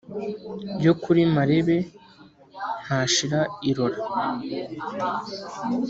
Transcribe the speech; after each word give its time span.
yo 0.85 0.93
kuri 1.03 1.21
marebe 1.35 1.77
ntashira 2.83 3.39
irora. 3.69 3.99